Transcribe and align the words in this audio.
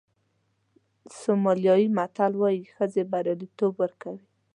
سومالیایي 1.19 1.87
متل 1.97 2.33
وایي 2.37 2.61
ښځې 2.73 3.01
بریالیتوب 3.11 3.73
ورکوي. 3.77 4.23